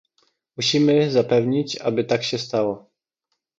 [0.57, 2.89] Musimy zapewnić, aby tak się stało